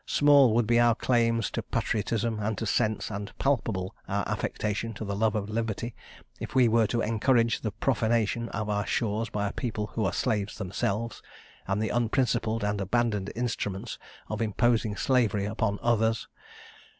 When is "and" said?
2.39-2.57, 3.11-3.31, 11.67-11.79, 12.63-12.81